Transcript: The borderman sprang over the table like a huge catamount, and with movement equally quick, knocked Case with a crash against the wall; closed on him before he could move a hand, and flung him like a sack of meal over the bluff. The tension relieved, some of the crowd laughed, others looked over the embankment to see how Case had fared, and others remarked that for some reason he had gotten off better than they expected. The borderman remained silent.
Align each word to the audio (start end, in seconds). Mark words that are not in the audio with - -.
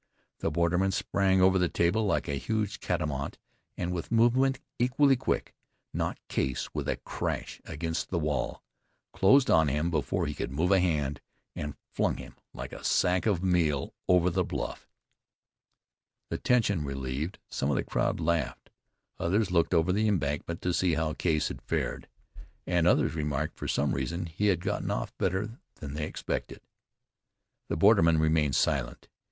The 0.39 0.49
borderman 0.49 0.91
sprang 0.93 1.43
over 1.43 1.59
the 1.59 1.69
table 1.69 2.07
like 2.07 2.27
a 2.27 2.33
huge 2.33 2.79
catamount, 2.79 3.37
and 3.77 3.91
with 3.93 4.11
movement 4.11 4.59
equally 4.79 5.15
quick, 5.15 5.53
knocked 5.93 6.27
Case 6.27 6.73
with 6.73 6.89
a 6.89 6.95
crash 6.97 7.61
against 7.65 8.09
the 8.09 8.17
wall; 8.17 8.63
closed 9.13 9.51
on 9.51 9.67
him 9.67 9.91
before 9.91 10.25
he 10.25 10.33
could 10.33 10.49
move 10.49 10.71
a 10.71 10.79
hand, 10.79 11.21
and 11.55 11.75
flung 11.93 12.17
him 12.17 12.35
like 12.51 12.73
a 12.73 12.83
sack 12.83 13.27
of 13.27 13.43
meal 13.43 13.93
over 14.07 14.31
the 14.31 14.43
bluff. 14.43 14.89
The 16.29 16.39
tension 16.39 16.83
relieved, 16.83 17.37
some 17.51 17.69
of 17.69 17.75
the 17.75 17.83
crowd 17.83 18.19
laughed, 18.19 18.71
others 19.19 19.51
looked 19.51 19.71
over 19.75 19.91
the 19.93 20.07
embankment 20.07 20.63
to 20.63 20.73
see 20.73 20.95
how 20.95 21.13
Case 21.13 21.49
had 21.49 21.61
fared, 21.61 22.07
and 22.65 22.87
others 22.87 23.13
remarked 23.13 23.53
that 23.53 23.59
for 23.59 23.67
some 23.67 23.93
reason 23.93 24.25
he 24.25 24.47
had 24.47 24.61
gotten 24.61 24.89
off 24.89 25.15
better 25.19 25.59
than 25.75 25.93
they 25.93 26.07
expected. 26.07 26.61
The 27.67 27.77
borderman 27.77 28.17
remained 28.17 28.55
silent. 28.55 29.07